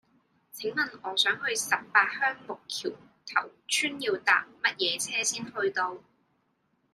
[0.51, 2.89] 請問我想去十八鄉木橋
[3.23, 5.99] 頭村要搭乜嘢車先去到